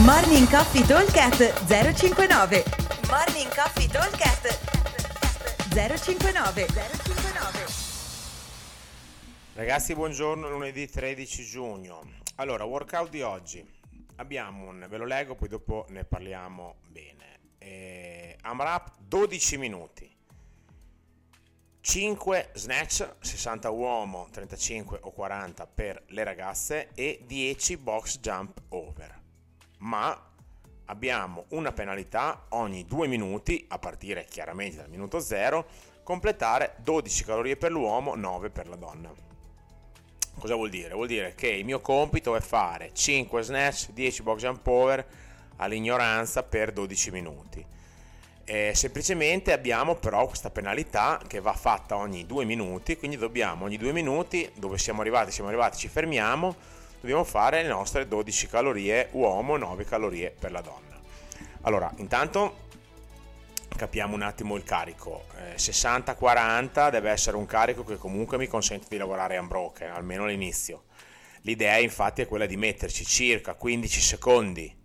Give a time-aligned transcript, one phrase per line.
[0.00, 2.64] Morning Coffee Talkcast 059
[3.10, 4.58] Morning Coffee Talkcast
[5.68, 7.66] 059 059
[9.52, 12.10] Ragazzi, buongiorno, lunedì 13 giugno.
[12.36, 13.62] Allora, workout di oggi.
[14.16, 17.40] Abbiamo un, ve lo leggo, poi dopo ne parliamo bene.
[17.58, 20.10] Eh, AMRAP 12 minuti.
[21.82, 28.81] 5 snatch, 60 uomo, 35 o 40 per le ragazze e 10 box jump over.
[29.82, 30.20] Ma
[30.86, 35.64] abbiamo una penalità ogni 2 minuti, a partire chiaramente dal minuto 0,
[36.02, 39.12] completare 12 calorie per l'uomo, 9 per la donna.
[40.38, 40.94] Cosa vuol dire?
[40.94, 45.06] Vuol dire che il mio compito è fare 5 snatch, 10 box jump over
[45.56, 47.66] all'ignoranza per 12 minuti
[48.44, 53.76] eh, semplicemente abbiamo però questa penalità che va fatta ogni due minuti, quindi dobbiamo ogni
[53.76, 56.54] due minuti, dove siamo arrivati, siamo arrivati, ci fermiamo,
[57.02, 61.00] dobbiamo fare le nostre 12 calorie uomo, 9 calorie per la donna.
[61.62, 62.68] Allora, intanto
[63.76, 65.24] capiamo un attimo il carico.
[65.36, 70.84] Eh, 60-40 deve essere un carico che comunque mi consente di lavorare unbroken, almeno all'inizio.
[71.40, 74.76] L'idea infatti è quella di metterci circa 15 secondi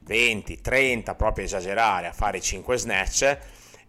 [0.00, 3.38] 20, 30, proprio esagerare, a fare 5 snatch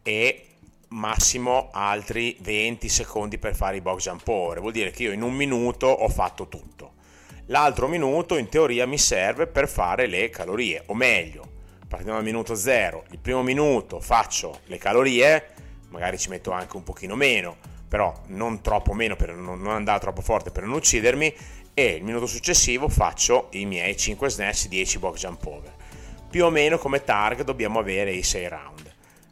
[0.04, 0.46] e
[0.90, 4.60] massimo altri 20 secondi per fare i box jump over.
[4.60, 7.00] Vuol dire che io in un minuto ho fatto tutto.
[7.52, 11.44] L'altro minuto in teoria mi serve per fare le calorie, o meglio,
[11.86, 15.48] partiamo dal minuto 0, il primo minuto faccio le calorie,
[15.90, 17.58] magari ci metto anche un pochino meno,
[17.90, 21.36] però non troppo meno per non andare troppo forte per non uccidermi
[21.74, 25.74] e il minuto successivo faccio i miei 5 snatch 10 box jump over
[26.30, 28.91] più o meno come target dobbiamo avere i 6 round.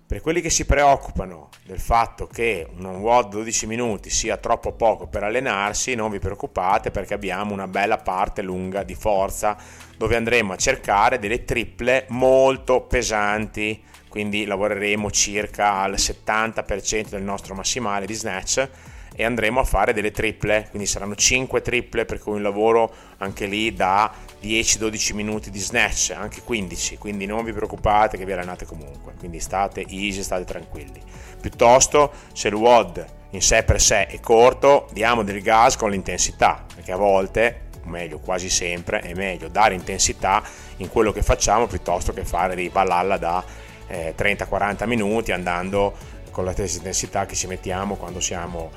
[0.09, 5.05] Per quelli che si preoccupano del fatto che un WOD 12 minuti sia troppo poco
[5.05, 9.55] per allenarsi, non vi preoccupate perché abbiamo una bella parte lunga di forza
[9.95, 17.53] dove andremo a cercare delle triple molto pesanti, quindi lavoreremo circa al 70% del nostro
[17.53, 18.67] massimale di snatch
[19.15, 23.45] e andremo a fare delle triple, quindi saranno 5 triple per cui un lavoro anche
[23.45, 24.11] lì da
[24.41, 29.39] 10-12 minuti di snatch, anche 15, quindi non vi preoccupate che vi allenate comunque, quindi
[29.39, 31.01] state easy, state tranquilli.
[31.39, 36.65] Piuttosto se il WOD in sé per sé è corto, diamo del gas con l'intensità,
[36.73, 40.41] perché a volte, o meglio quasi sempre, è meglio dare intensità
[40.77, 43.43] in quello che facciamo piuttosto che fare dei ballalla da
[43.87, 45.95] eh, 30-40 minuti andando
[46.31, 48.71] con la stessa intensità che ci mettiamo quando siamo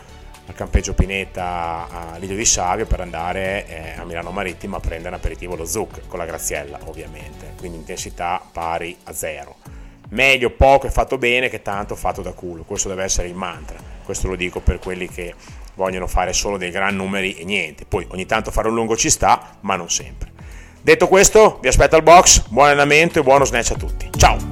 [0.46, 5.14] al campeggio Pineta a Lidio di Savio per andare eh, a Milano Marittima a prendere
[5.14, 9.56] aperitivo lo Zuc con la Graziella ovviamente, quindi intensità pari a zero.
[10.10, 13.78] Meglio poco e fatto bene che tanto fatto da culo, questo deve essere il mantra,
[14.04, 15.34] questo lo dico per quelli che
[15.74, 19.08] vogliono fare solo dei gran numeri e niente, poi ogni tanto fare un lungo ci
[19.08, 20.30] sta, ma non sempre.
[20.82, 24.10] Detto questo, vi aspetto al box, buon allenamento e buono snatch a tutti.
[24.16, 24.51] Ciao!